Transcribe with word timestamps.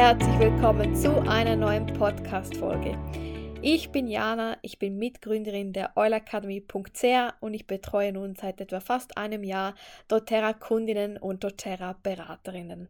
herzlich 0.00 0.38
willkommen 0.38 0.96
zu 0.96 1.14
einer 1.28 1.56
neuen 1.56 1.84
Podcast-Folge. 1.84 2.96
Ich 3.60 3.90
bin 3.90 4.06
Jana, 4.06 4.56
ich 4.62 4.78
bin 4.78 4.96
Mitgründerin 4.96 5.74
der 5.74 5.94
Euleracademy.ch 5.94 7.34
und 7.40 7.52
ich 7.52 7.66
betreue 7.66 8.10
nun 8.14 8.34
seit 8.34 8.62
etwa 8.62 8.80
fast 8.80 9.18
einem 9.18 9.44
Jahr 9.44 9.74
doTERRA-Kundinnen 10.08 11.18
und 11.18 11.44
doTERRA-Beraterinnen. 11.44 12.88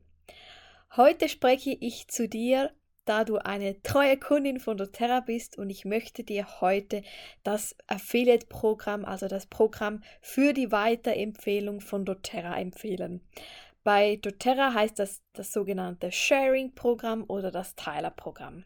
Heute 0.97 1.29
spreche 1.29 1.77
ich 1.81 2.07
zu 2.07 2.29
dir, 2.29 2.71
da 3.07 3.25
du 3.25 3.39
eine 3.39 3.83
treue 3.83 4.17
Kundin 4.17 4.61
von 4.61 4.77
doTERRA 4.77 5.19
bist 5.19 5.59
und 5.59 5.69
ich 5.69 5.85
möchte 5.85 6.23
dir 6.23 6.61
heute 6.61 7.03
das 7.43 7.75
Affiliate-Programm, 7.89 9.05
also 9.05 9.27
das 9.27 9.47
Programm 9.47 10.05
für 10.21 10.53
die 10.53 10.71
Weiterempfehlung 10.71 11.81
von 11.81 12.05
doTERRA 12.05 12.57
empfehlen. 12.61 13.21
Bei 13.83 14.17
doTERRA 14.17 14.75
heißt 14.75 14.99
das 14.99 15.23
das 15.33 15.53
sogenannte 15.53 16.13
Sharing-Programm 16.13 17.25
oder 17.29 17.51
das 17.51 17.75
Teiler-Programm. 17.77 18.65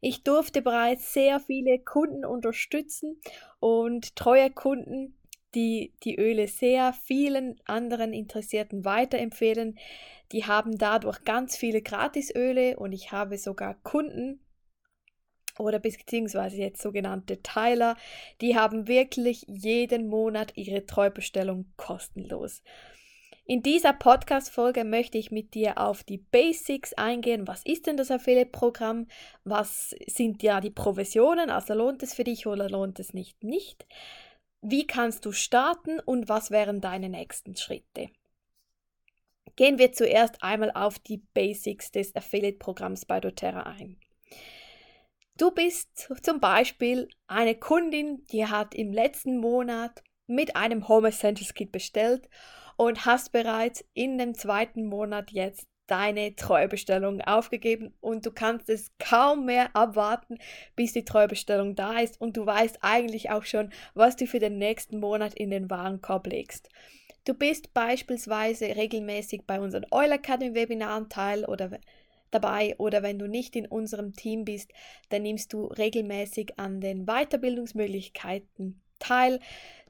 Ich 0.00 0.22
durfte 0.22 0.62
bereits 0.62 1.12
sehr 1.12 1.40
viele 1.40 1.78
Kunden 1.78 2.24
unterstützen 2.24 3.20
und 3.58 4.16
treue 4.16 4.50
Kunden, 4.50 5.16
die 5.54 5.92
die 6.04 6.16
Öle 6.16 6.48
sehr 6.48 6.92
vielen 6.92 7.60
anderen 7.66 8.12
Interessierten 8.12 8.84
weiterempfehlen, 8.84 9.78
die 10.32 10.46
haben 10.46 10.78
dadurch 10.78 11.24
ganz 11.24 11.56
viele 11.56 11.82
Gratisöle 11.82 12.78
und 12.78 12.92
ich 12.92 13.10
habe 13.10 13.36
sogar 13.36 13.74
Kunden 13.82 14.40
oder 15.58 15.80
beziehungsweise 15.80 16.56
jetzt 16.56 16.80
sogenannte 16.80 17.42
Teiler, 17.42 17.96
die 18.40 18.56
haben 18.56 18.86
wirklich 18.86 19.44
jeden 19.48 20.08
Monat 20.08 20.56
ihre 20.56 20.86
Treubestellung 20.86 21.66
kostenlos. 21.76 22.62
In 23.50 23.64
dieser 23.64 23.92
Podcast-Folge 23.92 24.84
möchte 24.84 25.18
ich 25.18 25.32
mit 25.32 25.54
dir 25.54 25.78
auf 25.78 26.04
die 26.04 26.18
Basics 26.18 26.92
eingehen. 26.92 27.48
Was 27.48 27.64
ist 27.64 27.88
denn 27.88 27.96
das 27.96 28.12
Affiliate-Programm? 28.12 29.08
Was 29.42 29.92
sind 30.06 30.44
ja 30.44 30.60
die 30.60 30.70
Provisionen? 30.70 31.50
Also 31.50 31.74
lohnt 31.74 32.04
es 32.04 32.14
für 32.14 32.22
dich 32.22 32.46
oder 32.46 32.70
lohnt 32.70 33.00
es 33.00 33.12
nicht? 33.12 33.42
Nicht. 33.42 33.88
Wie 34.60 34.86
kannst 34.86 35.26
du 35.26 35.32
starten 35.32 35.98
und 35.98 36.28
was 36.28 36.52
wären 36.52 36.80
deine 36.80 37.08
nächsten 37.08 37.56
Schritte? 37.56 38.10
Gehen 39.56 39.80
wir 39.80 39.90
zuerst 39.90 40.44
einmal 40.44 40.70
auf 40.70 41.00
die 41.00 41.16
Basics 41.34 41.90
des 41.90 42.14
Affiliate-Programms 42.14 43.04
bei 43.04 43.18
doTERRA 43.18 43.64
ein. 43.64 43.98
Du 45.36 45.50
bist 45.50 46.08
zum 46.22 46.38
Beispiel 46.38 47.08
eine 47.26 47.56
Kundin, 47.56 48.24
die 48.30 48.46
hat 48.46 48.76
im 48.76 48.92
letzten 48.92 49.38
Monat 49.38 50.04
mit 50.28 50.54
einem 50.54 50.86
Home 50.86 51.08
Essentials 51.08 51.52
Kit 51.52 51.72
bestellt 51.72 52.28
und 52.80 53.04
hast 53.04 53.32
bereits 53.32 53.84
in 53.92 54.16
dem 54.16 54.32
zweiten 54.32 54.86
Monat 54.86 55.32
jetzt 55.32 55.68
deine 55.86 56.34
Treubestellung 56.34 57.20
aufgegeben 57.20 57.92
und 58.00 58.24
du 58.24 58.30
kannst 58.30 58.70
es 58.70 58.90
kaum 58.98 59.44
mehr 59.44 59.76
abwarten, 59.76 60.38
bis 60.76 60.94
die 60.94 61.04
Treubestellung 61.04 61.74
da 61.74 61.98
ist 61.98 62.18
und 62.18 62.38
du 62.38 62.46
weißt 62.46 62.78
eigentlich 62.80 63.28
auch 63.28 63.44
schon, 63.44 63.68
was 63.92 64.16
du 64.16 64.26
für 64.26 64.38
den 64.38 64.56
nächsten 64.56 64.98
Monat 64.98 65.34
in 65.34 65.50
den 65.50 65.68
Warenkorb 65.68 66.26
legst. 66.26 66.70
Du 67.26 67.34
bist 67.34 67.74
beispielsweise 67.74 68.74
regelmäßig 68.74 69.42
bei 69.46 69.60
unseren 69.60 69.84
Euler 69.90 70.14
Academy 70.14 70.54
Webinaren 70.54 71.10
teil 71.10 71.44
oder 71.44 71.78
dabei 72.30 72.76
oder 72.78 73.02
wenn 73.02 73.18
du 73.18 73.26
nicht 73.26 73.56
in 73.56 73.66
unserem 73.66 74.14
Team 74.14 74.46
bist, 74.46 74.72
dann 75.10 75.20
nimmst 75.20 75.52
du 75.52 75.66
regelmäßig 75.66 76.58
an 76.58 76.80
den 76.80 77.04
Weiterbildungsmöglichkeiten 77.04 78.80
teil. 79.00 79.40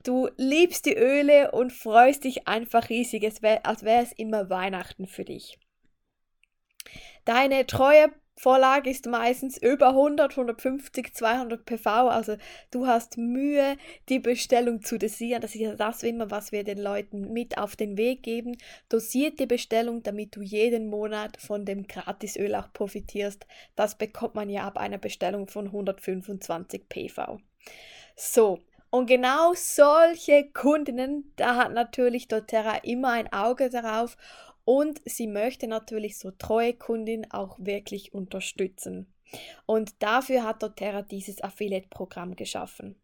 Du 0.03 0.29
liebst 0.37 0.87
die 0.87 0.97
Öle 0.97 1.51
und 1.51 1.73
freust 1.73 2.25
dich 2.25 2.49
einfach 2.49 2.89
riesig, 2.89 3.25
als 3.25 3.43
wäre 3.43 4.03
es 4.03 4.13
immer 4.13 4.49
Weihnachten 4.49 5.07
für 5.07 5.25
dich. 5.25 5.59
Deine 7.27 7.67
treue 7.67 8.11
Vorlage 8.41 8.89
ist 8.89 9.05
meistens 9.05 9.59
über 9.59 9.89
100, 9.89 10.31
150, 10.31 11.13
200 11.13 11.63
PV. 11.67 12.09
Also 12.09 12.37
du 12.71 12.87
hast 12.87 13.19
Mühe, 13.19 13.77
die 14.09 14.19
Bestellung 14.19 14.83
zu 14.83 14.99
dosieren. 14.99 15.43
Das 15.43 15.55
ist 15.55 15.61
ja 15.61 15.75
das 15.75 16.03
immer, 16.03 16.31
was 16.31 16.51
wir 16.51 16.65
den 16.65 16.79
Leuten 16.79 17.35
mit 17.35 17.59
auf 17.59 17.77
den 17.77 17.99
Weg 17.99 18.23
geben. 18.23 18.57
Dosiert 18.89 19.39
die 19.41 19.47
Bestellung, 19.47 20.03
damit 20.03 20.37
du 20.37 20.41
jeden 20.41 20.89
Monat 20.89 21.37
von 21.37 21.67
dem 21.67 21.87
Gratisöl 21.87 22.55
auch 22.55 22.73
profitierst. 22.73 23.47
Das 23.77 23.99
bekommt 23.99 24.37
man 24.37 24.49
ja 24.49 24.67
ab 24.67 24.79
einer 24.79 24.97
Bestellung 24.97 25.47
von 25.47 25.67
125 25.67 26.89
PV. 26.89 27.41
So, 28.17 28.61
und 28.91 29.07
genau 29.07 29.55
solche 29.55 30.51
Kundinnen, 30.53 31.33
da 31.37 31.55
hat 31.55 31.73
natürlich 31.73 32.27
doTERRA 32.27 32.79
immer 32.79 33.13
ein 33.13 33.33
Auge 33.33 33.71
darauf 33.71 34.17
und 34.65 35.01
sie 35.05 35.29
möchte 35.29 35.69
natürlich 35.69 36.19
so 36.19 36.33
treue 36.33 36.75
Kundin 36.75 37.31
auch 37.31 37.57
wirklich 37.61 38.13
unterstützen. 38.13 39.13
Und 39.65 40.03
dafür 40.03 40.43
hat 40.43 40.65
doTERRA 40.65 41.03
dieses 41.03 41.41
Affiliate-Programm 41.41 42.35
geschaffen. 42.35 43.01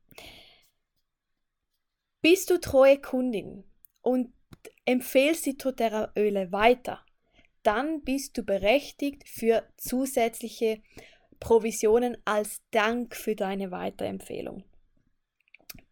Bist 2.20 2.50
du 2.50 2.58
treue 2.58 3.00
Kundin 3.00 3.62
und 4.02 4.32
empfehlst 4.84 5.46
die 5.46 5.56
doTERRA 5.56 6.12
Öle 6.16 6.50
weiter, 6.50 7.00
dann 7.62 8.02
bist 8.02 8.36
du 8.36 8.42
berechtigt 8.42 9.28
für 9.28 9.62
zusätzliche 9.76 10.82
Provisionen 11.38 12.16
als 12.24 12.62
Dank 12.72 13.14
für 13.14 13.36
deine 13.36 13.70
Weiterempfehlung 13.70 14.64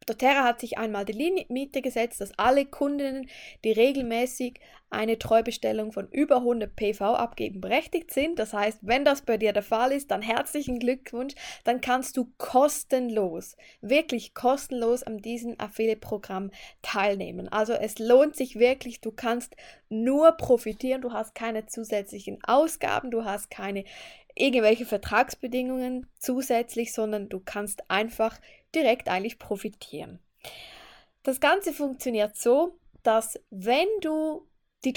doTERRA 0.06 0.44
hat 0.44 0.60
sich 0.60 0.78
einmal 0.78 1.04
die 1.04 1.12
Limite 1.12 1.82
gesetzt, 1.82 2.20
dass 2.20 2.38
alle 2.38 2.66
Kundinnen, 2.66 3.28
die 3.64 3.72
regelmäßig 3.72 4.60
eine 4.94 5.18
Treubestellung 5.18 5.92
von 5.92 6.08
über 6.10 6.36
100 6.36 6.74
PV 6.74 7.16
abgeben, 7.16 7.60
berechtigt 7.60 8.12
sind. 8.12 8.38
Das 8.38 8.52
heißt, 8.52 8.78
wenn 8.82 9.04
das 9.04 9.22
bei 9.22 9.36
dir 9.36 9.52
der 9.52 9.62
Fall 9.62 9.92
ist, 9.92 10.10
dann 10.10 10.22
herzlichen 10.22 10.78
Glückwunsch. 10.78 11.34
Dann 11.64 11.80
kannst 11.80 12.16
du 12.16 12.32
kostenlos, 12.38 13.56
wirklich 13.80 14.34
kostenlos 14.34 15.02
an 15.02 15.18
diesem 15.18 15.58
Affiliate-Programm 15.58 16.50
teilnehmen. 16.82 17.48
Also 17.48 17.72
es 17.72 17.98
lohnt 17.98 18.36
sich 18.36 18.58
wirklich. 18.58 19.00
Du 19.00 19.10
kannst 19.10 19.56
nur 19.88 20.32
profitieren. 20.32 21.02
Du 21.02 21.12
hast 21.12 21.34
keine 21.34 21.66
zusätzlichen 21.66 22.38
Ausgaben. 22.44 23.10
Du 23.10 23.24
hast 23.24 23.50
keine 23.50 23.84
irgendwelche 24.34 24.86
Vertragsbedingungen 24.86 26.06
zusätzlich, 26.18 26.92
sondern 26.92 27.28
du 27.28 27.40
kannst 27.40 27.90
einfach 27.90 28.38
direkt 28.74 29.08
eigentlich 29.08 29.38
profitieren. 29.38 30.18
Das 31.22 31.40
Ganze 31.40 31.72
funktioniert 31.72 32.36
so, 32.36 32.78
dass 33.02 33.40
wenn 33.50 33.88
du 34.00 34.46
die 34.84 34.92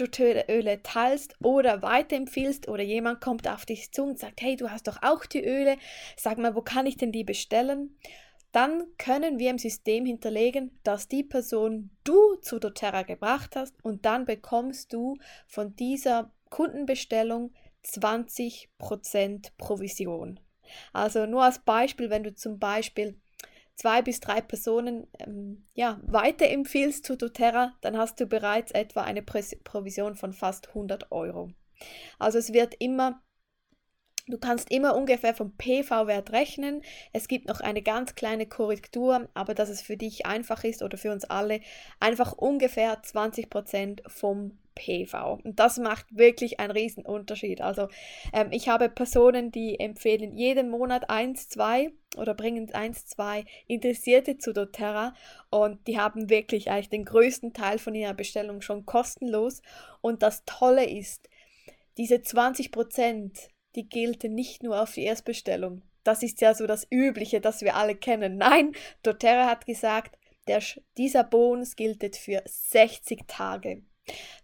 Öle 0.49 0.83
teilst 0.83 1.35
oder 1.41 1.81
weiterempfiehlst 1.81 2.67
oder 2.67 2.83
jemand 2.83 3.21
kommt 3.21 3.47
auf 3.47 3.65
dich 3.65 3.91
zu 3.93 4.03
und 4.03 4.19
sagt, 4.19 4.41
hey, 4.41 4.55
du 4.55 4.69
hast 4.69 4.87
doch 4.87 4.97
auch 5.01 5.25
die 5.25 5.45
Öle, 5.45 5.77
sag 6.17 6.37
mal, 6.37 6.55
wo 6.55 6.61
kann 6.61 6.85
ich 6.85 6.97
denn 6.97 7.11
die 7.13 7.23
bestellen? 7.23 7.97
Dann 8.51 8.85
können 8.97 9.39
wir 9.39 9.49
im 9.49 9.57
System 9.57 10.05
hinterlegen, 10.05 10.79
dass 10.83 11.07
die 11.07 11.23
Person 11.23 11.91
du 12.03 12.35
zu 12.41 12.59
doTERRA 12.59 13.03
gebracht 13.03 13.55
hast 13.55 13.75
und 13.83 14.05
dann 14.05 14.25
bekommst 14.25 14.93
du 14.93 15.17
von 15.47 15.75
dieser 15.75 16.33
Kundenbestellung 16.49 17.53
20% 17.87 19.51
Provision. 19.57 20.39
Also 20.93 21.25
nur 21.25 21.43
als 21.43 21.59
Beispiel, 21.59 22.09
wenn 22.09 22.23
du 22.23 22.33
zum 22.33 22.59
Beispiel 22.59 23.19
zwei 23.75 24.01
bis 24.01 24.19
drei 24.19 24.41
Personen 24.41 25.07
ähm, 25.19 25.67
ja, 25.73 25.99
weiterempfiehlst 26.03 27.05
zu 27.05 27.15
doTERRA, 27.15 27.73
dann 27.81 27.97
hast 27.97 28.19
du 28.19 28.25
bereits 28.25 28.71
etwa 28.71 29.03
eine 29.03 29.21
Provision 29.21 30.15
von 30.15 30.33
fast 30.33 30.69
100 30.69 31.11
Euro. 31.11 31.51
Also 32.19 32.39
es 32.39 32.53
wird 32.53 32.75
immer 32.79 33.21
Du 34.29 34.37
kannst 34.37 34.69
immer 34.71 34.93
ungefähr 34.93 35.33
vom 35.33 35.55
PV-Wert 35.55 36.33
rechnen. 36.33 36.83
Es 37.13 37.29
gibt 37.29 37.47
noch 37.47 37.61
eine 37.61 37.81
ganz 37.81 38.13
kleine 38.15 38.45
Korrektur, 38.45 39.29
aber 39.33 39.53
dass 39.53 39.69
es 39.69 39.81
für 39.81 39.95
dich 39.95 40.25
einfach 40.25 40.65
ist 40.65 40.83
oder 40.83 40.97
für 40.97 41.13
uns 41.13 41.23
alle, 41.23 41.61
einfach 42.01 42.33
ungefähr 42.33 43.01
20% 43.01 44.01
vom 44.09 44.57
PV. 44.77 45.39
Und 45.43 45.59
das 45.59 45.77
macht 45.79 46.05
wirklich 46.15 46.59
einen 46.59 46.71
riesen 46.71 47.05
Unterschied. 47.05 47.61
Also 47.61 47.87
ähm, 48.31 48.49
ich 48.51 48.69
habe 48.69 48.89
Personen, 48.89 49.51
die 49.51 49.79
empfehlen 49.79 50.37
jeden 50.37 50.69
Monat 50.69 51.09
1, 51.09 51.49
2 51.49 51.91
oder 52.17 52.35
bringen 52.35 52.71
1, 52.71 53.07
2 53.07 53.43
Interessierte 53.67 54.37
zu 54.37 54.53
doTERRA 54.53 55.13
und 55.49 55.87
die 55.87 55.99
haben 55.99 56.29
wirklich 56.29 56.69
eigentlich 56.69 56.89
den 56.89 57.05
größten 57.05 57.53
Teil 57.53 57.79
von 57.79 57.95
ihrer 57.95 58.13
Bestellung 58.13 58.61
schon 58.61 58.85
kostenlos. 58.85 59.61
Und 60.01 60.21
das 60.21 60.45
Tolle 60.45 60.85
ist, 60.85 61.27
diese 61.97 62.21
20 62.21 62.71
Prozent, 62.71 63.49
die 63.75 63.89
gelten 63.89 64.35
nicht 64.35 64.61
nur 64.61 64.81
auf 64.81 64.93
die 64.93 65.03
Erstbestellung. 65.03 65.81
Das 66.03 66.23
ist 66.23 66.39
ja 66.41 66.53
so 66.53 66.67
das 66.67 66.87
Übliche, 66.91 67.41
das 67.41 67.61
wir 67.61 67.75
alle 67.75 67.95
kennen. 67.95 68.37
Nein, 68.37 68.73
doTERRA 69.03 69.47
hat 69.47 69.65
gesagt, 69.65 70.17
der, 70.47 70.61
dieser 70.97 71.23
Bonus 71.23 71.75
gilt 71.75 72.15
für 72.15 72.41
60 72.45 73.27
Tage. 73.27 73.81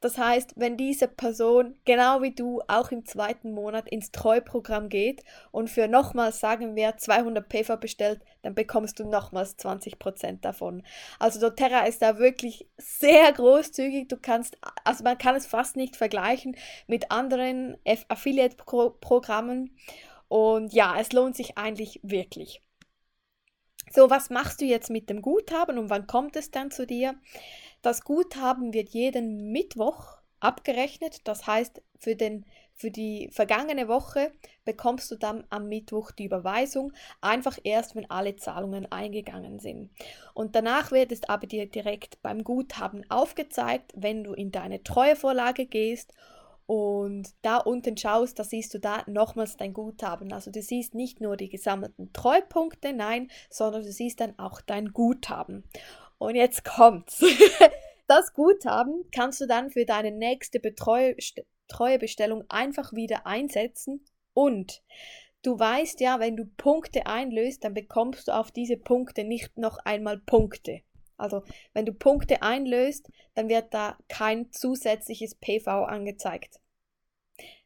Das 0.01 0.17
heißt, 0.17 0.53
wenn 0.57 0.75
diese 0.77 1.07
Person 1.07 1.75
genau 1.85 2.21
wie 2.21 2.35
du 2.35 2.61
auch 2.67 2.91
im 2.91 3.05
zweiten 3.05 3.53
Monat 3.53 3.87
ins 3.87 4.11
Treuprogramm 4.11 4.89
geht 4.89 5.23
und 5.51 5.69
für 5.69 5.87
nochmals, 5.87 6.39
sagen 6.39 6.75
wir, 6.75 6.97
200 6.97 7.47
PV 7.47 7.77
bestellt, 7.77 8.21
dann 8.41 8.55
bekommst 8.55 8.99
du 8.99 9.05
nochmals 9.07 9.57
20% 9.57 10.41
davon. 10.41 10.83
Also 11.19 11.39
doTERRA 11.39 11.85
ist 11.85 12.01
da 12.01 12.17
wirklich 12.17 12.67
sehr 12.77 13.31
großzügig. 13.31 14.09
Du 14.09 14.17
kannst, 14.17 14.57
also 14.83 15.03
man 15.03 15.17
kann 15.17 15.35
es 15.35 15.45
fast 15.45 15.77
nicht 15.77 15.95
vergleichen 15.95 16.57
mit 16.87 17.11
anderen 17.11 17.77
Affiliate-Programmen. 18.09 19.77
Und 20.27 20.73
ja, 20.73 20.95
es 20.99 21.13
lohnt 21.13 21.35
sich 21.35 21.57
eigentlich 21.57 21.99
wirklich. 22.03 22.61
So, 23.91 24.09
was 24.09 24.31
machst 24.31 24.59
du 24.59 24.65
jetzt 24.65 24.89
mit 24.89 25.09
dem 25.09 25.21
Guthaben 25.21 25.77
und 25.77 25.91
wann 25.91 26.07
kommt 26.07 26.35
es 26.35 26.49
dann 26.49 26.71
zu 26.71 26.87
dir? 26.87 27.15
Das 27.83 28.05
Guthaben 28.05 28.73
wird 28.73 28.89
jeden 28.89 29.51
Mittwoch 29.51 30.15
abgerechnet. 30.39 31.27
Das 31.27 31.45
heißt, 31.47 31.81
für, 31.99 32.15
den, 32.15 32.45
für 32.73 32.89
die 32.89 33.29
vergangene 33.29 33.89
Woche 33.89 34.31
bekommst 34.63 35.11
du 35.11 35.17
dann 35.17 35.43
am 35.49 35.67
Mittwoch 35.67 36.11
die 36.11 36.23
Überweisung, 36.23 36.93
einfach 37.19 37.59
erst, 37.65 37.93
wenn 37.95 38.09
alle 38.09 38.37
Zahlungen 38.37 38.89
eingegangen 38.89 39.59
sind. 39.59 39.91
Und 40.33 40.55
danach 40.55 40.91
wird 40.91 41.11
es 41.11 41.23
aber 41.25 41.45
dir 41.45 41.65
direkt 41.69 42.21
beim 42.21 42.45
Guthaben 42.45 43.03
aufgezeigt, 43.09 43.91
wenn 43.97 44.23
du 44.23 44.31
in 44.31 44.53
deine 44.53 44.81
Treuevorlage 44.83 45.65
gehst 45.65 46.13
und 46.65 47.33
da 47.41 47.57
unten 47.57 47.97
schaust, 47.97 48.39
da 48.39 48.43
siehst 48.45 48.73
du 48.73 48.79
da 48.79 49.03
nochmals 49.07 49.57
dein 49.57 49.73
Guthaben. 49.73 50.31
Also 50.31 50.49
du 50.49 50.61
siehst 50.61 50.95
nicht 50.95 51.19
nur 51.19 51.35
die 51.35 51.49
gesammelten 51.49 52.13
Treupunkte, 52.13 52.93
nein, 52.93 53.29
sondern 53.49 53.83
du 53.83 53.91
siehst 53.91 54.21
dann 54.21 54.39
auch 54.39 54.61
dein 54.61 54.93
Guthaben. 54.93 55.65
Und 56.23 56.35
jetzt 56.35 56.63
kommt's. 56.63 57.21
Das 58.05 58.33
Guthaben 58.33 59.05
kannst 59.15 59.39
du 59.39 59.47
dann 59.47 59.69
für 59.71 59.85
deine 59.85 60.11
nächste 60.11 60.59
Betreu 60.59 61.15
Treuebestellung 61.69 62.43
einfach 62.49 62.91
wieder 62.91 63.25
einsetzen 63.25 64.03
und 64.33 64.83
du 65.41 65.57
weißt 65.57 66.01
ja, 66.01 66.19
wenn 66.19 66.35
du 66.35 66.45
Punkte 66.57 67.07
einlöst, 67.07 67.63
dann 67.63 67.73
bekommst 67.73 68.27
du 68.27 68.33
auf 68.33 68.51
diese 68.51 68.75
Punkte 68.75 69.23
nicht 69.23 69.57
noch 69.57 69.77
einmal 69.85 70.17
Punkte. 70.17 70.81
Also 71.15 71.43
wenn 71.73 71.85
du 71.85 71.93
Punkte 71.93 72.41
einlöst, 72.41 73.09
dann 73.35 73.47
wird 73.47 73.73
da 73.73 73.97
kein 74.09 74.51
zusätzliches 74.51 75.35
PV 75.35 75.85
angezeigt. 75.85 76.59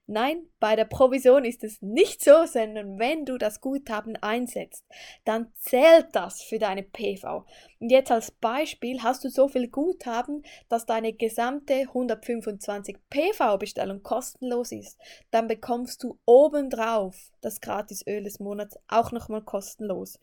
Nein, 0.09 0.47
bei 0.61 0.77
der 0.77 0.85
Provision 0.85 1.43
ist 1.43 1.65
es 1.65 1.81
nicht 1.81 2.23
so, 2.23 2.45
sondern 2.45 2.97
wenn 2.97 3.25
du 3.25 3.37
das 3.37 3.59
Guthaben 3.59 4.15
einsetzt, 4.15 4.85
dann 5.25 5.51
zählt 5.55 6.07
das 6.13 6.41
für 6.41 6.59
deine 6.59 6.83
PV. 6.83 7.45
Und 7.79 7.91
jetzt 7.91 8.11
als 8.11 8.31
Beispiel 8.31 9.03
hast 9.03 9.23
du 9.23 9.29
so 9.29 9.47
viel 9.47 9.67
Guthaben, 9.67 10.43
dass 10.69 10.85
deine 10.85 11.13
gesamte 11.13 11.81
125 11.81 12.97
PV-Bestellung 13.09 14.01
kostenlos 14.01 14.71
ist. 14.71 14.97
Dann 15.31 15.47
bekommst 15.47 16.03
du 16.03 16.19
obendrauf 16.25 17.15
das 17.41 17.61
Gratisöl 17.61 18.23
des 18.23 18.39
Monats 18.39 18.77
auch 18.87 19.11
nochmal 19.11 19.43
kostenlos. 19.43 20.19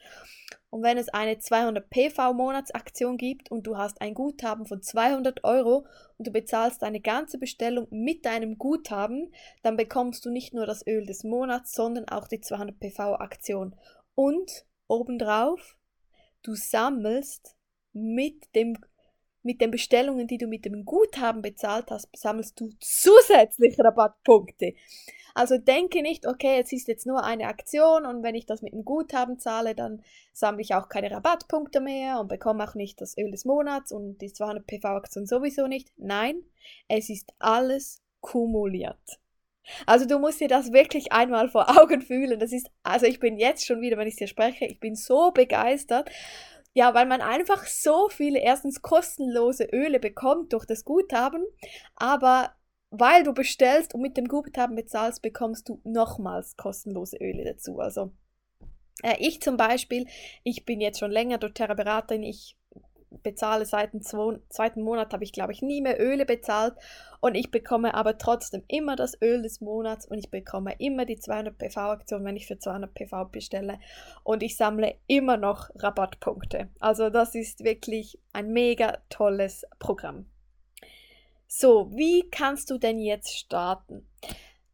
Und 0.71 0.83
wenn 0.83 0.99
es 0.99 1.09
eine 1.09 1.39
200 1.39 1.89
PV-Monatsaktion 1.89 3.17
gibt 3.17 3.49
und 3.53 3.65
du 3.65 3.77
hast 3.77 4.01
ein 4.01 4.13
Guthaben 4.13 4.67
von 4.67 4.83
200 4.83 5.45
Euro 5.45 5.87
und 6.19 6.27
du 6.27 6.33
bezahlst 6.33 6.83
deine 6.83 7.01
ganze 7.01 7.39
Bestellung 7.39 7.87
mit 7.91 8.27
deinem 8.27 8.59
Guthaben, 8.59 9.33
dann 9.63 9.77
bekommst 9.77 10.25
du 10.25 10.31
nicht 10.31 10.53
nur 10.53 10.67
das 10.67 10.85
Öl 10.85 11.07
des 11.07 11.23
Monats, 11.23 11.75
sondern 11.75 12.09
auch 12.09 12.27
die 12.27 12.41
200 12.41 12.81
PV-Aktion. 12.81 13.77
Und 14.17 14.67
obendrauf 14.89 15.77
du 16.45 16.55
sammelst 16.55 17.57
mit 17.93 18.55
dem 18.55 18.77
mit 19.45 19.61
den 19.61 19.71
Bestellungen, 19.71 20.27
die 20.27 20.39
du 20.39 20.47
mit 20.47 20.65
dem 20.65 20.87
Guthaben 20.87 21.43
bezahlt 21.43 21.91
hast, 21.91 22.09
sammelst 22.17 22.59
du 22.59 22.71
zusätzlich 22.81 23.79
Rabattpunkte. 23.79 24.75
Also 25.35 25.59
denke 25.59 26.01
nicht, 26.01 26.27
okay, 26.27 26.57
jetzt 26.57 26.73
ist 26.73 26.89
jetzt 26.89 27.07
nur 27.07 27.25
eine 27.25 27.49
Aktion 27.49 28.07
und 28.07 28.23
wenn 28.23 28.37
ich 28.37 28.47
das 28.47 28.63
mit 28.63 28.73
dem 28.73 28.85
Guthaben 28.85 29.39
zahle, 29.39 29.75
dann 29.75 30.03
sammle 30.33 30.63
ich 30.63 30.75
auch 30.75 30.89
keine 30.89 31.11
Rabattpunkte 31.11 31.81
mehr 31.81 32.21
und 32.21 32.29
bekomme 32.29 32.65
auch 32.65 32.75
nicht 32.75 33.01
das 33.01 33.19
Öl 33.19 33.31
des 33.33 33.45
Monats 33.45 33.93
und 33.93 34.19
die 34.19 34.33
200 34.33 34.67
PV-Aktion 34.67 35.27
sowieso 35.27 35.67
nicht. 35.67 35.93
Nein, 35.97 36.43
es 36.89 37.11
ist 37.11 37.35
alles 37.39 38.01
kumuliert. 38.21 39.21
Also 39.87 40.07
du 40.07 40.19
musst 40.19 40.41
dir 40.41 40.49
das 40.49 40.73
wirklich 40.73 41.13
einmal 41.13 41.49
vor 41.49 41.81
Augen 41.81 42.03
fühlen. 42.03 42.39
Das 42.39 42.53
ist, 42.53 42.71
also 42.83 43.07
ich 43.07 43.21
bin 43.21 43.39
jetzt 43.39 43.67
schon 43.67 43.81
wieder, 43.81 43.97
wenn 43.97 44.09
ich 44.09 44.17
dir 44.17 44.29
spreche, 44.29 44.67
ich 44.67 44.81
bin 44.81 44.95
so 44.95 45.31
begeistert. 45.31 46.11
Ja, 46.77 46.93
weil 46.93 47.07
man 47.07 47.21
einfach 47.21 47.67
so 47.67 48.09
viele 48.09 48.41
erstens 48.41 48.83
kostenlose 48.83 49.65
Öle 49.73 50.01
bekommt 50.01 50.53
durch 50.53 50.67
das 50.67 50.85
Guthaben, 50.85 51.45
aber 51.95 52.57
weil 52.91 53.23
du 53.23 53.33
bestellst 53.33 53.95
und 53.95 54.03
mit 54.03 54.17
dem 54.17 54.27
Guthaben 54.27 54.75
bezahlst, 54.75 55.23
bekommst 55.23 55.69
du 55.69 55.81
nochmals 55.85 56.57
kostenlose 56.57 57.17
Öle 57.19 57.45
dazu. 57.45 57.79
Also 57.79 58.13
äh, 59.03 59.17
ich 59.19 59.41
zum 59.41 59.57
Beispiel, 59.57 60.07
ich 60.43 60.65
bin 60.65 60.81
jetzt 60.81 60.99
schon 60.99 61.11
länger 61.11 61.39
doTERRA 61.39 61.75
Beraterin, 61.75 62.23
ich 62.23 62.57
bezahle 63.23 63.67
seit 63.67 63.93
dem 63.93 64.03
zweiten 64.03 64.83
Monat, 64.83 65.13
habe 65.13 65.25
ich 65.25 65.33
glaube 65.33 65.53
ich 65.53 65.63
nie 65.63 65.81
mehr 65.81 66.01
Öle 66.01 66.27
bezahlt 66.27 66.75
und 67.21 67.35
ich 67.35 67.51
bekomme 67.51 67.95
aber 67.95 68.19
trotzdem 68.19 68.63
immer 68.69 68.97
das 68.97 69.21
Öl 69.23 69.43
des 69.43 69.61
Monats 69.61 70.07
und 70.07 70.19
ich 70.19 70.31
bekomme 70.31 70.75
immer 70.79 71.05
die 71.05 71.19
200 71.19 71.57
PV-Aktion, 71.57 72.25
wenn 72.25 72.37
ich 72.37 72.47
für 72.47 72.59
200 72.59 72.93
PV 72.93 73.27
bestelle 73.27 73.79
und 74.23 74.43
ich 74.43 74.57
sammle 74.57 74.97
immer 75.07 75.37
noch 75.37 75.71
Rabattpunkte. 75.77 76.69
Also 76.81 77.11
das 77.11 77.35
ist 77.35 77.65
wirklich 77.65 78.19
ein 78.33 78.53
mega 78.53 78.99
tolles 79.09 79.65
Programm. 79.79 80.27
So, 81.47 81.91
wie 81.95 82.29
kannst 82.31 82.71
du 82.71 82.79
denn 82.79 82.99
jetzt 82.99 83.37
starten? 83.39 84.09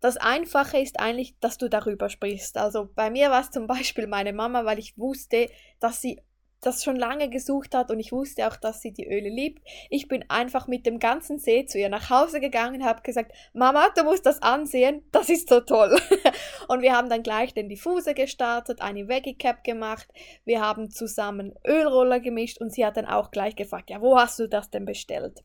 Das 0.01 0.17
Einfache 0.17 0.79
ist 0.79 0.99
eigentlich, 0.99 1.39
dass 1.41 1.59
du 1.59 1.69
darüber 1.69 2.09
sprichst. 2.09 2.57
Also 2.57 2.89
bei 2.95 3.11
mir 3.11 3.31
war 3.31 3.43
es 3.43 3.51
zum 3.51 3.67
Beispiel 3.67 4.07
meine 4.07 4.33
Mama, 4.33 4.65
weil 4.65 4.79
ich 4.79 4.97
wusste, 4.97 5.51
dass 5.79 6.01
sie 6.01 6.23
das 6.61 6.85
schon 6.85 6.97
lange 6.97 7.29
gesucht 7.31 7.75
hat 7.75 7.91
und 7.91 7.99
ich 8.01 8.13
wusste 8.13 8.47
auch, 8.47 8.57
dass 8.57 8.83
sie 8.83 8.93
die 8.93 9.07
Öle 9.07 9.29
liebt. 9.29 9.67
Ich 9.89 10.09
bin 10.09 10.25
einfach 10.29 10.67
mit 10.67 10.87
dem 10.87 10.99
ganzen 10.99 11.39
See 11.39 11.67
zu 11.67 11.79
ihr 11.79 11.89
nach 11.89 12.11
Hause 12.11 12.41
gegangen, 12.41 12.85
habe 12.85 13.03
gesagt, 13.03 13.33
Mama, 13.53 13.89
du 13.97 14.05
musst 14.05 14.27
das 14.27 14.43
ansehen, 14.43 15.03
das 15.13 15.29
ist 15.29 15.49
so 15.49 15.61
toll. 15.61 15.99
und 16.69 16.83
wir 16.83 16.97
haben 16.97 17.09
dann 17.09 17.23
gleich 17.23 17.55
den 17.55 17.69
Diffuser 17.69 18.15
gestartet, 18.15 18.81
eine 18.81 19.09
Veggie 19.09 19.37
Cap 19.37 19.65
gemacht, 19.65 20.09
wir 20.45 20.61
haben 20.61 20.91
zusammen 20.91 21.55
Ölroller 21.67 22.21
gemischt 22.21 22.61
und 22.61 22.73
sie 22.73 22.85
hat 22.85 22.97
dann 22.97 23.07
auch 23.07 23.31
gleich 23.31 23.57
gefragt, 23.57 23.91
ja, 23.91 24.01
wo 24.01 24.19
hast 24.19 24.39
du 24.39 24.49
das 24.49 24.71
denn 24.71 24.85
bestellt? 24.85 25.43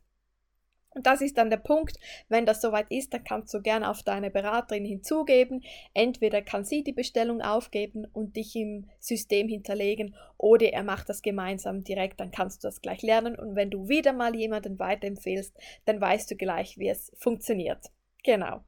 Und 0.95 1.05
das 1.05 1.21
ist 1.21 1.37
dann 1.37 1.49
der 1.49 1.57
Punkt, 1.57 1.99
wenn 2.29 2.45
das 2.45 2.61
soweit 2.61 2.89
ist, 2.89 3.13
dann 3.13 3.25
kannst 3.25 3.53
du 3.53 3.61
gerne 3.61 3.89
auf 3.89 4.01
deine 4.01 4.31
Beraterin 4.31 4.85
hinzugeben. 4.85 5.61
Entweder 5.93 6.41
kann 6.41 6.63
sie 6.63 6.83
die 6.83 6.93
Bestellung 6.93 7.41
aufgeben 7.41 8.07
und 8.13 8.37
dich 8.37 8.55
im 8.55 8.89
System 8.99 9.49
hinterlegen 9.49 10.15
oder 10.37 10.71
er 10.71 10.83
macht 10.83 11.09
das 11.09 11.21
gemeinsam 11.21 11.83
direkt, 11.83 12.21
dann 12.21 12.31
kannst 12.31 12.63
du 12.63 12.69
das 12.69 12.81
gleich 12.81 13.01
lernen. 13.01 13.37
Und 13.37 13.55
wenn 13.55 13.69
du 13.69 13.89
wieder 13.89 14.13
mal 14.13 14.35
jemanden 14.35 14.79
weiterempfehlst, 14.79 15.53
dann 15.83 15.99
weißt 15.99 16.31
du 16.31 16.37
gleich, 16.37 16.77
wie 16.77 16.87
es 16.87 17.11
funktioniert. 17.17 17.87
Genau. 18.23 18.61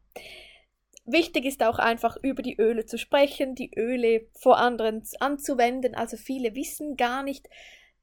Wichtig 1.05 1.45
ist 1.45 1.63
auch 1.63 1.79
einfach 1.79 2.17
über 2.21 2.41
die 2.41 2.57
Öle 2.59 2.85
zu 2.85 2.97
sprechen, 2.97 3.55
die 3.55 3.71
Öle 3.73 4.27
vor 4.33 4.57
anderen 4.57 5.03
anzuwenden. 5.21 5.95
Also 5.95 6.17
viele 6.17 6.53
wissen 6.55 6.97
gar 6.97 7.23
nicht, 7.23 7.47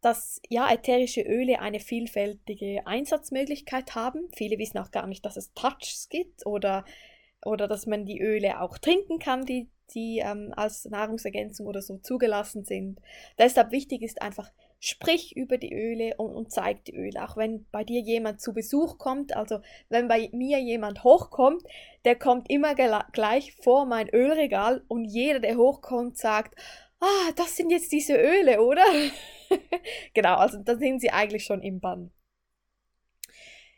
dass 0.04 0.42
ja 0.50 0.70
ätherische 0.70 1.22
Öle 1.22 1.60
eine 1.60 1.80
vielfältige 1.80 2.86
Einsatzmöglichkeit 2.86 3.94
haben. 3.94 4.28
Viele 4.36 4.58
wissen 4.58 4.76
auch 4.76 4.90
gar 4.90 5.06
nicht, 5.06 5.24
dass 5.24 5.38
es 5.38 5.54
Touchs 5.54 6.10
gibt 6.10 6.44
oder, 6.44 6.84
oder 7.42 7.68
dass 7.68 7.86
man 7.86 8.04
die 8.04 8.20
Öle 8.20 8.60
auch 8.60 8.76
trinken 8.76 9.18
kann, 9.18 9.46
die, 9.46 9.70
die 9.94 10.18
ähm, 10.22 10.52
als 10.54 10.84
Nahrungsergänzung 10.84 11.66
oder 11.66 11.80
so 11.80 11.96
zugelassen 11.96 12.64
sind. 12.64 13.00
Deshalb 13.38 13.72
wichtig 13.72 14.02
ist 14.02 14.20
einfach, 14.20 14.52
sprich 14.78 15.34
über 15.36 15.56
die 15.56 15.72
Öle 15.72 16.14
und, 16.18 16.34
und 16.34 16.52
zeig 16.52 16.84
die 16.84 16.94
Öle. 16.94 17.24
Auch 17.24 17.38
wenn 17.38 17.64
bei 17.72 17.82
dir 17.82 18.02
jemand 18.02 18.42
zu 18.42 18.52
Besuch 18.52 18.98
kommt, 18.98 19.34
also 19.34 19.60
wenn 19.88 20.08
bei 20.08 20.28
mir 20.32 20.58
jemand 20.60 21.02
hochkommt, 21.02 21.62
der 22.04 22.16
kommt 22.16 22.50
immer 22.50 22.74
gleich 22.74 23.54
vor 23.54 23.86
mein 23.86 24.10
Ölregal 24.10 24.84
und 24.86 25.06
jeder, 25.06 25.40
der 25.40 25.56
hochkommt, 25.56 26.18
sagt, 26.18 26.60
ah, 27.04 27.32
das 27.36 27.56
sind 27.56 27.70
jetzt 27.70 27.92
diese 27.92 28.16
Öle, 28.16 28.60
oder? 28.62 28.84
genau, 30.14 30.36
also 30.36 30.58
da 30.58 30.76
sind 30.76 31.00
sie 31.00 31.10
eigentlich 31.10 31.44
schon 31.44 31.62
im 31.62 31.80
Bann. 31.80 32.10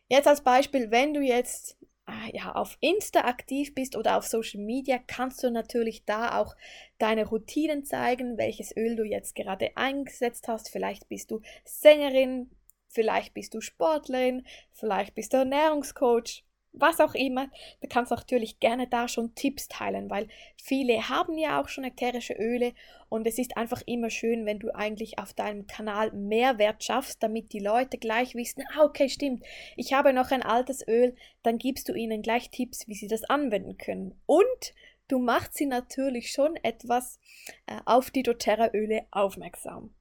Jetzt 0.08 0.28
als 0.28 0.42
Beispiel, 0.42 0.90
wenn 0.90 1.14
du 1.14 1.20
jetzt 1.20 1.76
ah, 2.06 2.28
ja, 2.32 2.52
auf 2.52 2.76
Insta 2.80 3.22
aktiv 3.22 3.74
bist 3.74 3.96
oder 3.96 4.16
auf 4.16 4.26
Social 4.26 4.60
Media, 4.60 4.98
kannst 4.98 5.42
du 5.42 5.50
natürlich 5.50 6.04
da 6.04 6.40
auch 6.40 6.54
deine 6.98 7.26
Routinen 7.26 7.84
zeigen, 7.84 8.38
welches 8.38 8.74
Öl 8.76 8.96
du 8.96 9.04
jetzt 9.04 9.34
gerade 9.34 9.76
eingesetzt 9.76 10.46
hast. 10.48 10.70
Vielleicht 10.70 11.08
bist 11.08 11.30
du 11.30 11.40
Sängerin, 11.64 12.50
vielleicht 12.88 13.34
bist 13.34 13.54
du 13.54 13.60
Sportlerin, 13.60 14.46
vielleicht 14.72 15.14
bist 15.14 15.32
du 15.32 15.38
Ernährungscoach, 15.38 16.45
was 16.76 17.00
auch 17.00 17.14
immer, 17.14 17.48
du 17.80 17.88
kannst 17.88 18.10
natürlich 18.10 18.60
gerne 18.60 18.86
da 18.86 19.08
schon 19.08 19.34
Tipps 19.34 19.68
teilen, 19.68 20.10
weil 20.10 20.28
viele 20.56 21.08
haben 21.08 21.38
ja 21.38 21.60
auch 21.60 21.68
schon 21.68 21.84
ätherische 21.84 22.34
Öle 22.34 22.74
und 23.08 23.26
es 23.26 23.38
ist 23.38 23.56
einfach 23.56 23.82
immer 23.86 24.10
schön, 24.10 24.46
wenn 24.46 24.58
du 24.58 24.74
eigentlich 24.74 25.18
auf 25.18 25.32
deinem 25.32 25.66
Kanal 25.66 26.12
Mehrwert 26.12 26.84
schaffst, 26.84 27.22
damit 27.22 27.52
die 27.52 27.60
Leute 27.60 27.98
gleich 27.98 28.34
wissen, 28.34 28.62
ah, 28.74 28.84
okay, 28.84 29.08
stimmt, 29.08 29.42
ich 29.76 29.92
habe 29.92 30.12
noch 30.12 30.30
ein 30.30 30.42
altes 30.42 30.86
Öl, 30.86 31.16
dann 31.42 31.58
gibst 31.58 31.88
du 31.88 31.94
ihnen 31.94 32.22
gleich 32.22 32.50
Tipps, 32.50 32.86
wie 32.86 32.94
sie 32.94 33.08
das 33.08 33.24
anwenden 33.24 33.78
können. 33.78 34.14
Und 34.26 34.74
du 35.08 35.18
machst 35.18 35.54
sie 35.54 35.66
natürlich 35.66 36.30
schon 36.30 36.56
etwas 36.62 37.18
äh, 37.66 37.78
auf 37.84 38.10
die 38.10 38.22
doTERRA 38.22 38.70
Öle 38.74 39.06
aufmerksam. 39.10 39.95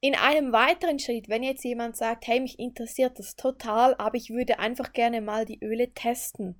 In 0.00 0.14
einem 0.14 0.52
weiteren 0.52 1.00
Schritt, 1.00 1.28
wenn 1.28 1.42
jetzt 1.42 1.64
jemand 1.64 1.96
sagt, 1.96 2.28
hey, 2.28 2.38
mich 2.38 2.60
interessiert 2.60 3.18
das 3.18 3.34
total, 3.34 3.96
aber 3.98 4.16
ich 4.16 4.30
würde 4.30 4.60
einfach 4.60 4.92
gerne 4.92 5.20
mal 5.20 5.44
die 5.44 5.58
Öle 5.60 5.92
testen, 5.92 6.56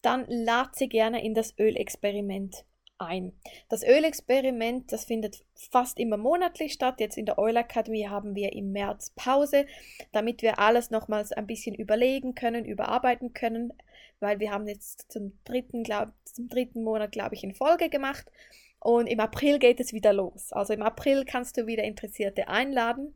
dann 0.00 0.26
lad 0.28 0.74
sie 0.74 0.88
gerne 0.88 1.24
in 1.24 1.32
das 1.32 1.56
Ölexperiment 1.58 2.64
ein. 2.98 3.32
Das 3.68 3.84
Ölexperiment, 3.84 4.90
das 4.90 5.04
findet 5.04 5.44
fast 5.54 6.00
immer 6.00 6.16
monatlich 6.16 6.72
statt. 6.72 6.98
Jetzt 6.98 7.16
in 7.16 7.26
der 7.26 7.38
Oil 7.38 7.56
Academy 7.56 8.06
haben 8.08 8.34
wir 8.34 8.52
im 8.52 8.72
März 8.72 9.12
Pause, 9.14 9.66
damit 10.10 10.42
wir 10.42 10.58
alles 10.58 10.90
nochmals 10.90 11.30
ein 11.30 11.46
bisschen 11.46 11.76
überlegen 11.76 12.34
können, 12.34 12.64
überarbeiten 12.64 13.32
können, 13.32 13.72
weil 14.18 14.40
wir 14.40 14.50
haben 14.50 14.66
jetzt 14.66 15.10
zum 15.12 15.38
dritten, 15.44 15.84
glaub, 15.84 16.08
zum 16.24 16.48
dritten 16.48 16.82
Monat, 16.82 17.12
glaube 17.12 17.36
ich, 17.36 17.44
in 17.44 17.54
Folge 17.54 17.88
gemacht 17.88 18.26
und 18.82 19.06
im 19.06 19.20
April 19.20 19.58
geht 19.58 19.80
es 19.80 19.92
wieder 19.92 20.12
los. 20.12 20.52
Also 20.52 20.72
im 20.72 20.82
April 20.82 21.24
kannst 21.24 21.56
du 21.56 21.66
wieder 21.66 21.84
Interessierte 21.84 22.48
einladen. 22.48 23.14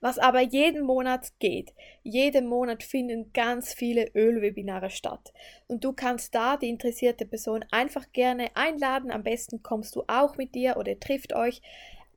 Was 0.00 0.18
aber 0.18 0.40
jeden 0.40 0.84
Monat 0.84 1.32
geht. 1.38 1.74
Jeden 2.02 2.46
Monat 2.46 2.82
finden 2.82 3.32
ganz 3.32 3.74
viele 3.74 4.10
Ölwebinare 4.14 4.90
statt. 4.90 5.32
Und 5.66 5.84
du 5.84 5.92
kannst 5.92 6.34
da 6.34 6.56
die 6.56 6.70
interessierte 6.70 7.26
Person 7.26 7.64
einfach 7.70 8.10
gerne 8.12 8.48
einladen. 8.56 9.10
Am 9.10 9.22
besten 9.22 9.62
kommst 9.62 9.94
du 9.94 10.04
auch 10.08 10.36
mit 10.36 10.54
dir 10.54 10.78
oder 10.78 10.98
trifft 10.98 11.34
euch 11.34 11.60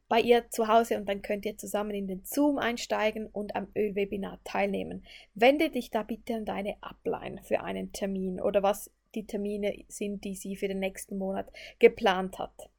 bei 0.08 0.20
ihr 0.20 0.50
zu 0.50 0.68
Hause 0.68 0.98
und 0.98 1.08
dann 1.08 1.22
könnt 1.22 1.46
ihr 1.46 1.58
zusammen 1.58 1.91
in 1.91 2.08
den 2.08 2.24
Zoom 2.25 2.58
einsteigen 2.58 3.27
und 3.27 3.56
am 3.56 3.68
Ölwebinar 3.75 4.39
teilnehmen. 4.44 5.06
Wende 5.36 5.70
dich 5.70 5.91
da 5.91 6.01
bitte 6.01 6.34
an 6.34 6.46
deine 6.46 6.77
Upline 6.82 7.44
für 7.44 7.62
einen 7.62 7.91
Termin 7.91 8.41
oder 8.41 8.63
was 8.63 8.89
die 9.16 9.25
Termine 9.25 9.74
sind, 9.88 10.24
die 10.24 10.36
sie 10.36 10.56
für 10.56 10.68
den 10.68 10.80
nächsten 10.80 11.18
Monat 11.18 11.51
geplant 11.80 12.39
hat. 12.39 12.70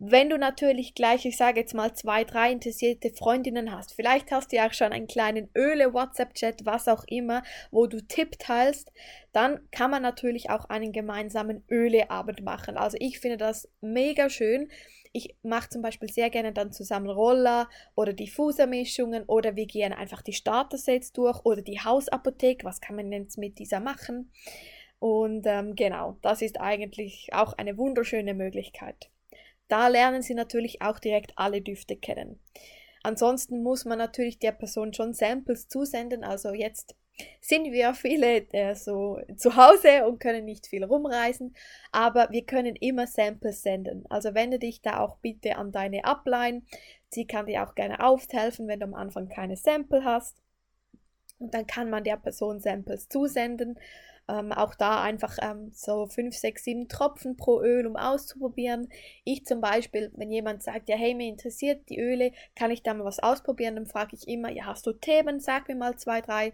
Wenn 0.00 0.28
du 0.28 0.36
natürlich 0.36 0.94
gleich, 0.94 1.24
ich 1.24 1.36
sage 1.36 1.60
jetzt 1.60 1.72
mal, 1.72 1.94
zwei, 1.94 2.24
drei 2.24 2.50
interessierte 2.50 3.10
Freundinnen 3.10 3.70
hast, 3.70 3.94
vielleicht 3.94 4.32
hast 4.32 4.50
du 4.50 4.56
ja 4.56 4.66
auch 4.66 4.72
schon 4.72 4.92
einen 4.92 5.06
kleinen 5.06 5.48
Öle-WhatsApp-Chat, 5.56 6.66
was 6.66 6.88
auch 6.88 7.04
immer, 7.06 7.42
wo 7.70 7.86
du 7.86 8.00
Tipp 8.00 8.38
teilst, 8.38 8.92
dann 9.32 9.60
kann 9.70 9.92
man 9.92 10.02
natürlich 10.02 10.50
auch 10.50 10.64
einen 10.64 10.92
gemeinsamen 10.92 11.64
Öleabend 11.70 12.42
machen. 12.42 12.76
Also 12.76 12.96
ich 13.00 13.20
finde 13.20 13.36
das 13.36 13.68
mega 13.80 14.28
schön. 14.28 14.68
Ich 15.12 15.36
mache 15.42 15.70
zum 15.70 15.80
Beispiel 15.80 16.10
sehr 16.10 16.28
gerne 16.28 16.52
dann 16.52 16.72
zusammen 16.72 17.08
Roller 17.08 17.68
oder 17.94 18.12
Diffusermischungen 18.12 19.22
oder 19.26 19.54
wir 19.54 19.66
gehen 19.66 19.92
einfach 19.92 20.22
die 20.22 20.32
Starter-Sets 20.32 21.12
durch 21.12 21.44
oder 21.44 21.62
die 21.62 21.80
Hausapotheke, 21.80 22.66
was 22.66 22.80
kann 22.80 22.96
man 22.96 23.12
jetzt 23.12 23.38
mit 23.38 23.60
dieser 23.60 23.78
machen. 23.78 24.32
Und 24.98 25.46
ähm, 25.46 25.74
genau, 25.76 26.16
das 26.22 26.42
ist 26.42 26.60
eigentlich 26.60 27.28
auch 27.32 27.52
eine 27.54 27.76
wunderschöne 27.76 28.34
Möglichkeit. 28.34 29.10
Da 29.68 29.88
lernen 29.88 30.22
Sie 30.22 30.34
natürlich 30.34 30.82
auch 30.82 30.98
direkt 30.98 31.32
alle 31.36 31.60
Düfte 31.60 31.96
kennen. 31.96 32.40
Ansonsten 33.02 33.62
muss 33.62 33.84
man 33.84 33.98
natürlich 33.98 34.38
der 34.38 34.52
Person 34.52 34.94
schon 34.94 35.12
Samples 35.12 35.68
zusenden. 35.68 36.24
Also 36.24 36.54
jetzt 36.54 36.96
sind 37.40 37.70
wir 37.70 37.94
viele 37.94 38.50
äh, 38.52 38.74
so 38.74 39.20
zu 39.36 39.56
Hause 39.56 40.06
und 40.06 40.20
können 40.20 40.44
nicht 40.44 40.66
viel 40.66 40.84
rumreisen, 40.84 41.54
aber 41.92 42.28
wir 42.30 42.44
können 42.44 42.76
immer 42.76 43.06
Samples 43.06 43.62
senden. 43.62 44.04
Also 44.08 44.34
wende 44.34 44.58
dich 44.58 44.80
da 44.80 45.00
auch 45.00 45.18
bitte 45.18 45.56
an 45.56 45.70
deine 45.70 46.04
Upline. 46.04 46.62
Sie 47.10 47.26
kann 47.26 47.46
dir 47.46 47.62
auch 47.62 47.74
gerne 47.74 48.04
aufhelfen, 48.04 48.66
wenn 48.68 48.80
du 48.80 48.86
am 48.86 48.94
Anfang 48.94 49.28
keine 49.28 49.56
Sample 49.56 50.04
hast. 50.04 50.36
Und 51.38 51.52
dann 51.52 51.66
kann 51.66 51.90
man 51.90 52.04
der 52.04 52.16
Person 52.16 52.60
Samples 52.60 53.08
zusenden 53.08 53.78
ähm, 54.28 54.52
auch 54.52 54.74
da 54.74 55.02
einfach 55.02 55.36
ähm, 55.42 55.70
so 55.72 56.06
5, 56.06 56.34
6, 56.34 56.64
7 56.64 56.88
Tropfen 56.88 57.36
pro 57.36 57.60
Öl, 57.60 57.86
um 57.86 57.96
auszuprobieren. 57.96 58.88
Ich 59.24 59.44
zum 59.44 59.60
Beispiel, 59.60 60.10
wenn 60.16 60.30
jemand 60.30 60.62
sagt, 60.62 60.88
ja, 60.88 60.96
hey, 60.96 61.14
mir 61.14 61.28
interessiert 61.28 61.88
die 61.88 61.98
Öle, 62.00 62.32
kann 62.54 62.70
ich 62.70 62.82
da 62.82 62.94
mal 62.94 63.04
was 63.04 63.18
ausprobieren, 63.18 63.76
dann 63.76 63.86
frage 63.86 64.16
ich 64.16 64.26
immer, 64.28 64.50
ja, 64.50 64.66
hast 64.66 64.86
du 64.86 64.92
Themen? 64.92 65.40
Sag 65.40 65.68
mir 65.68 65.76
mal 65.76 65.96
zwei, 65.96 66.20
drei. 66.20 66.52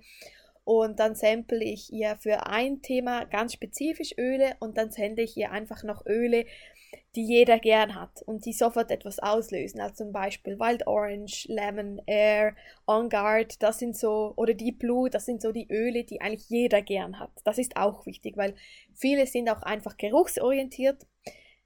Und 0.64 1.00
dann 1.00 1.14
sample 1.14 1.64
ich 1.64 1.92
ihr 1.92 2.16
für 2.20 2.46
ein 2.46 2.82
Thema 2.82 3.24
ganz 3.24 3.54
spezifisch 3.54 4.14
Öle 4.18 4.56
und 4.60 4.76
dann 4.76 4.90
sende 4.90 5.22
ich 5.22 5.36
ihr 5.36 5.50
einfach 5.50 5.82
noch 5.84 6.06
Öle, 6.06 6.44
die 7.16 7.24
jeder 7.24 7.58
gern 7.58 7.94
hat 7.94 8.22
und 8.22 8.44
die 8.44 8.52
sofort 8.52 8.90
etwas 8.90 9.18
auslösen. 9.18 9.80
Also 9.80 9.96
zum 9.96 10.12
Beispiel 10.12 10.58
Wild 10.58 10.86
Orange, 10.86 11.46
Lemon, 11.48 12.00
Air, 12.06 12.54
On 12.86 13.08
Guard, 13.08 13.62
das 13.62 13.78
sind 13.78 13.96
so, 13.96 14.32
oder 14.36 14.54
Deep 14.54 14.78
Blue, 14.78 15.10
das 15.10 15.26
sind 15.26 15.42
so 15.42 15.52
die 15.52 15.68
Öle, 15.70 16.04
die 16.04 16.20
eigentlich 16.20 16.48
jeder 16.48 16.82
gern 16.82 17.18
hat. 17.18 17.32
Das 17.44 17.58
ist 17.58 17.76
auch 17.76 18.06
wichtig, 18.06 18.36
weil 18.36 18.54
viele 18.94 19.26
sind 19.26 19.50
auch 19.50 19.62
einfach 19.62 19.96
geruchsorientiert 19.96 21.06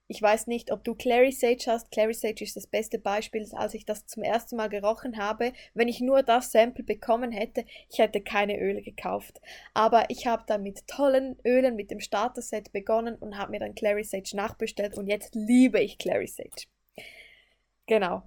ich 0.06 0.20
weiß 0.20 0.48
nicht, 0.48 0.70
ob 0.70 0.84
du 0.84 0.94
Clary 0.94 1.32
Sage 1.32 1.64
hast. 1.66 1.90
Clary 1.90 2.12
Sage 2.12 2.44
ist 2.44 2.56
das 2.56 2.66
beste 2.66 2.98
Beispiel, 2.98 3.48
als 3.54 3.72
ich 3.72 3.86
das 3.86 4.06
zum 4.06 4.22
ersten 4.22 4.56
Mal 4.56 4.68
gerochen 4.68 5.16
habe. 5.16 5.52
Wenn 5.72 5.88
ich 5.88 6.00
nur 6.00 6.22
das 6.22 6.52
Sample 6.52 6.84
bekommen 6.84 7.32
hätte, 7.32 7.64
ich 7.90 7.98
hätte 7.98 8.20
keine 8.20 8.60
Öle 8.60 8.82
gekauft. 8.82 9.40
Aber 9.72 10.10
ich 10.10 10.26
habe 10.26 10.44
dann 10.46 10.62
mit 10.62 10.86
tollen 10.86 11.38
Ölen, 11.44 11.74
mit 11.74 11.90
dem 11.90 12.00
Starter-Set 12.00 12.72
begonnen 12.72 13.16
und 13.16 13.38
habe 13.38 13.52
mir 13.52 13.60
dann 13.60 13.74
Clary 13.74 14.04
Sage 14.04 14.36
nachbestellt 14.36 14.96
und 14.98 15.06
jetzt 15.06 15.34
liebe 15.34 15.80
ich 15.80 15.96
Clary 15.96 16.26
Sage. 16.26 16.66
Genau. 17.86 18.22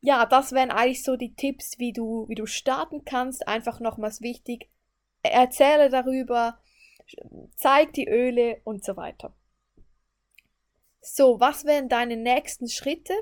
Ja, 0.00 0.24
das 0.26 0.52
wären 0.52 0.70
eigentlich 0.70 1.02
so 1.02 1.16
die 1.16 1.34
Tipps, 1.34 1.78
wie 1.78 1.92
du, 1.92 2.26
wie 2.28 2.34
du 2.34 2.46
starten 2.46 3.04
kannst. 3.04 3.46
Einfach 3.46 3.78
nochmals 3.80 4.22
wichtig. 4.22 4.70
Erzähle 5.22 5.90
darüber, 5.90 6.58
zeig 7.56 7.92
die 7.92 8.08
Öle 8.08 8.60
und 8.64 8.84
so 8.84 8.96
weiter. 8.96 9.34
So, 11.06 11.38
was 11.38 11.66
wären 11.66 11.90
deine 11.90 12.16
nächsten 12.16 12.66
Schritte? 12.66 13.12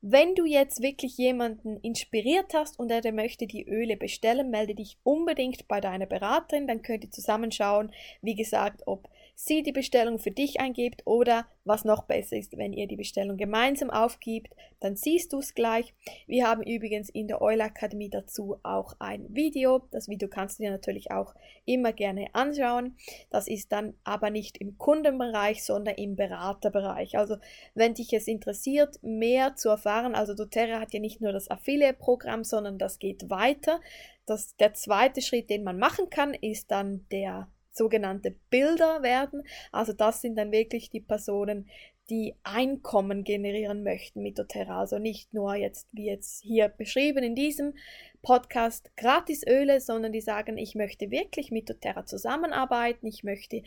Wenn 0.00 0.34
du 0.34 0.46
jetzt 0.46 0.80
wirklich 0.80 1.18
jemanden 1.18 1.76
inspiriert 1.80 2.54
hast 2.54 2.78
und 2.78 2.90
er 2.90 3.12
möchte 3.12 3.46
die 3.46 3.68
Öle 3.68 3.98
bestellen, 3.98 4.48
melde 4.48 4.74
dich 4.74 4.96
unbedingt 5.02 5.68
bei 5.68 5.82
deiner 5.82 6.06
Beraterin, 6.06 6.66
dann 6.66 6.80
könnt 6.80 7.04
ihr 7.04 7.10
zusammenschauen, 7.10 7.92
wie 8.22 8.34
gesagt, 8.34 8.84
ob 8.86 9.06
sie 9.34 9.62
die 9.62 9.72
Bestellung 9.72 10.18
für 10.18 10.30
dich 10.30 10.60
eingibt 10.60 11.02
oder 11.06 11.46
was 11.64 11.84
noch 11.84 12.04
besser 12.04 12.36
ist, 12.36 12.56
wenn 12.56 12.72
ihr 12.72 12.86
die 12.86 12.96
Bestellung 12.96 13.36
gemeinsam 13.36 13.90
aufgibt, 13.90 14.54
dann 14.80 14.96
siehst 14.96 15.32
du 15.32 15.38
es 15.38 15.54
gleich. 15.54 15.94
Wir 16.26 16.46
haben 16.46 16.62
übrigens 16.62 17.08
in 17.08 17.26
der 17.26 17.40
Oil 17.42 17.60
Akademie 17.60 18.10
dazu 18.10 18.58
auch 18.62 18.94
ein 18.98 19.26
Video. 19.34 19.88
Das 19.90 20.08
Video 20.08 20.28
kannst 20.28 20.58
du 20.58 20.64
dir 20.64 20.70
natürlich 20.70 21.10
auch 21.10 21.34
immer 21.64 21.92
gerne 21.92 22.26
anschauen. 22.34 22.96
Das 23.30 23.48
ist 23.48 23.72
dann 23.72 23.94
aber 24.04 24.30
nicht 24.30 24.58
im 24.58 24.78
Kundenbereich, 24.78 25.64
sondern 25.64 25.94
im 25.96 26.16
Beraterbereich. 26.16 27.16
Also 27.16 27.36
wenn 27.74 27.94
dich 27.94 28.12
es 28.12 28.28
interessiert, 28.28 28.98
mehr 29.02 29.56
zu 29.56 29.70
erfahren, 29.70 30.14
also 30.14 30.34
doTERRA 30.34 30.80
hat 30.80 30.92
ja 30.92 31.00
nicht 31.00 31.20
nur 31.20 31.32
das 31.32 31.50
Affiliate-Programm, 31.50 32.44
sondern 32.44 32.78
das 32.78 32.98
geht 32.98 33.30
weiter. 33.30 33.80
Das, 34.26 34.56
der 34.56 34.74
zweite 34.74 35.20
Schritt, 35.22 35.50
den 35.50 35.64
man 35.64 35.78
machen 35.78 36.08
kann, 36.08 36.34
ist 36.34 36.70
dann 36.70 37.06
der 37.10 37.48
sogenannte 37.76 38.34
Bilder 38.50 39.02
werden. 39.02 39.42
Also 39.72 39.92
das 39.92 40.20
sind 40.20 40.36
dann 40.36 40.52
wirklich 40.52 40.90
die 40.90 41.00
Personen, 41.00 41.68
die 42.10 42.34
Einkommen 42.42 43.24
generieren 43.24 43.82
möchten 43.82 44.22
mit 44.22 44.38
doTERRA. 44.38 44.80
Also 44.80 44.98
nicht 44.98 45.32
nur 45.32 45.54
jetzt, 45.54 45.88
wie 45.92 46.06
jetzt 46.06 46.42
hier 46.42 46.68
beschrieben 46.68 47.24
in 47.24 47.34
diesem 47.34 47.74
Podcast, 48.22 48.90
Gratisöle, 48.96 49.80
sondern 49.80 50.12
die 50.12 50.20
sagen, 50.20 50.58
ich 50.58 50.74
möchte 50.74 51.10
wirklich 51.10 51.50
mit 51.50 51.68
doTERRA 51.70 52.04
zusammenarbeiten, 52.04 53.06
ich 53.06 53.24
möchte 53.24 53.62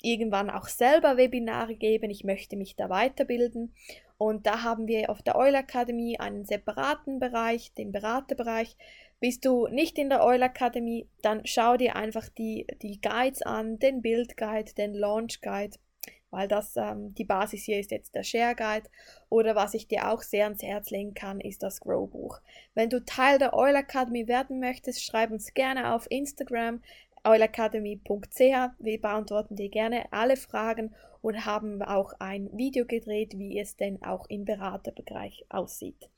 irgendwann 0.00 0.50
auch 0.50 0.68
selber 0.68 1.16
Webinare 1.16 1.74
geben, 1.74 2.10
ich 2.10 2.24
möchte 2.24 2.56
mich 2.56 2.76
da 2.76 2.88
weiterbilden. 2.88 3.74
Und 4.16 4.46
da 4.46 4.62
haben 4.62 4.88
wir 4.88 5.10
auf 5.10 5.22
der 5.22 5.36
Oil 5.36 5.54
Akademie 5.54 6.18
einen 6.18 6.44
separaten 6.44 7.20
Bereich, 7.20 7.72
den 7.74 7.92
Beraterbereich, 7.92 8.76
bist 9.20 9.44
du 9.44 9.66
nicht 9.68 9.98
in 9.98 10.10
der 10.10 10.24
Oil 10.24 10.42
Academy, 10.42 11.08
dann 11.22 11.44
schau 11.44 11.76
dir 11.76 11.96
einfach 11.96 12.28
die, 12.28 12.66
die 12.82 13.00
Guides 13.00 13.42
an, 13.42 13.78
den 13.78 14.02
Build 14.02 14.36
Guide, 14.36 14.72
den 14.74 14.94
Launch 14.94 15.40
Guide, 15.40 15.76
weil 16.30 16.46
das 16.46 16.76
ähm, 16.76 17.14
die 17.14 17.24
Basis 17.24 17.64
hier 17.64 17.80
ist 17.80 17.90
jetzt 17.90 18.14
der 18.14 18.22
Share 18.22 18.54
Guide. 18.54 18.88
Oder 19.28 19.54
was 19.56 19.74
ich 19.74 19.88
dir 19.88 20.10
auch 20.10 20.22
sehr 20.22 20.44
ans 20.44 20.62
Herz 20.62 20.90
legen 20.90 21.14
kann, 21.14 21.40
ist 21.40 21.62
das 21.62 21.80
Grow 21.80 22.08
Buch. 22.08 22.40
Wenn 22.74 22.90
du 22.90 23.04
Teil 23.04 23.38
der 23.38 23.54
Oil 23.54 23.74
Academy 23.74 24.28
werden 24.28 24.60
möchtest, 24.60 25.04
schreib 25.04 25.30
uns 25.30 25.54
gerne 25.54 25.94
auf 25.94 26.06
Instagram 26.10 26.82
oilacademy.ch. 27.24 28.70
Wir 28.78 29.00
beantworten 29.00 29.56
dir 29.56 29.68
gerne 29.68 30.06
alle 30.12 30.36
Fragen 30.36 30.94
und 31.22 31.46
haben 31.46 31.82
auch 31.82 32.12
ein 32.18 32.50
Video 32.56 32.84
gedreht, 32.86 33.38
wie 33.38 33.58
es 33.58 33.76
denn 33.76 34.02
auch 34.02 34.26
im 34.28 34.44
Beraterbereich 34.44 35.44
aussieht. 35.48 36.08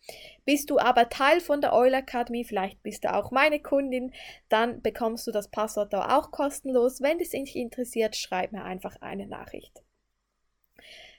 Bist 0.45 0.71
du 0.71 0.79
aber 0.79 1.09
Teil 1.09 1.41
von 1.41 1.61
der 1.61 1.73
Euler 1.73 1.99
Academy, 1.99 2.45
vielleicht 2.45 2.83
bist 2.83 3.05
du 3.05 3.15
auch 3.15 3.31
meine 3.31 3.61
Kundin, 3.61 4.13
dann 4.49 4.83
bekommst 4.83 5.27
du 5.27 5.31
das 5.31 5.49
Passwort 5.49 5.93
da 5.93 6.19
auch 6.19 6.31
kostenlos. 6.31 7.01
Wenn 7.01 7.21
es 7.21 7.31
dich 7.31 7.57
interessiert, 7.57 8.17
schreib 8.17 8.53
mir 8.53 8.65
einfach 8.65 8.97
eine 9.01 9.27
Nachricht. 9.27 9.83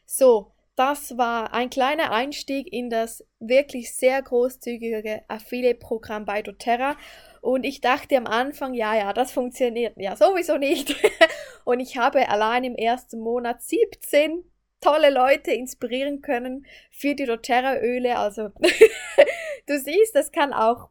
So, 0.05 0.51
das 0.75 1.17
war 1.17 1.53
ein 1.53 1.69
kleiner 1.69 2.11
Einstieg 2.11 2.71
in 2.71 2.89
das 2.89 3.25
wirklich 3.39 3.95
sehr 3.95 4.21
großzügige 4.21 5.23
Affiliate-Programm 5.27 6.25
bei 6.25 6.41
doTERRA. 6.41 6.95
Und 7.41 7.65
ich 7.65 7.81
dachte 7.81 8.17
am 8.17 8.27
Anfang, 8.27 8.73
ja, 8.73 8.95
ja, 8.95 9.13
das 9.13 9.31
funktioniert 9.31 9.95
ja 9.97 10.15
sowieso 10.15 10.57
nicht. 10.57 10.95
Und 11.65 11.79
ich 11.79 11.97
habe 11.97 12.29
allein 12.29 12.63
im 12.63 12.75
ersten 12.75 13.19
Monat 13.19 13.61
17 13.61 14.43
tolle 14.79 15.11
Leute 15.11 15.51
inspirieren 15.51 16.21
können 16.21 16.65
für 16.91 17.15
die 17.15 17.25
doTERRA-Öle. 17.25 18.17
Also 18.17 18.49
du 19.67 19.79
siehst, 19.79 20.15
das 20.15 20.31
kann 20.31 20.53
auch 20.53 20.89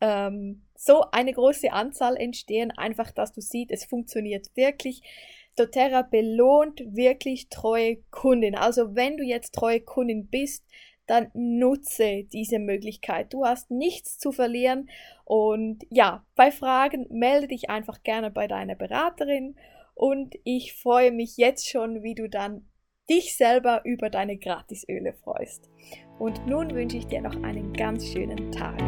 ähm, 0.00 0.66
so 0.74 1.04
eine 1.12 1.32
große 1.32 1.72
Anzahl 1.72 2.16
entstehen, 2.16 2.70
einfach 2.70 3.10
dass 3.10 3.32
du 3.32 3.40
siehst, 3.40 3.70
es 3.70 3.84
funktioniert 3.84 4.48
wirklich 4.54 5.02
doTERRA 5.56 6.02
belohnt 6.02 6.82
wirklich 6.94 7.48
treue 7.48 7.98
Kunden. 8.10 8.54
Also 8.54 8.94
wenn 8.94 9.16
du 9.16 9.24
jetzt 9.24 9.54
treue 9.54 9.80
Kundin 9.80 10.28
bist, 10.28 10.64
dann 11.06 11.30
nutze 11.34 12.24
diese 12.24 12.60
Möglichkeit. 12.60 13.32
Du 13.34 13.44
hast 13.44 13.70
nichts 13.70 14.18
zu 14.18 14.30
verlieren. 14.30 14.88
Und 15.24 15.84
ja, 15.90 16.24
bei 16.36 16.52
Fragen 16.52 17.06
melde 17.10 17.48
dich 17.48 17.68
einfach 17.68 18.02
gerne 18.04 18.30
bei 18.30 18.46
deiner 18.46 18.76
Beraterin. 18.76 19.56
Und 19.94 20.36
ich 20.44 20.72
freue 20.74 21.10
mich 21.10 21.36
jetzt 21.36 21.68
schon, 21.68 22.02
wie 22.02 22.14
du 22.14 22.28
dann 22.28 22.70
dich 23.10 23.36
selber 23.36 23.82
über 23.84 24.08
deine 24.08 24.38
Gratisöle 24.38 25.14
freust. 25.14 25.68
Und 26.20 26.46
nun 26.46 26.72
wünsche 26.74 26.98
ich 26.98 27.06
dir 27.06 27.20
noch 27.20 27.42
einen 27.42 27.72
ganz 27.72 28.06
schönen 28.06 28.52
Tag. 28.52 28.78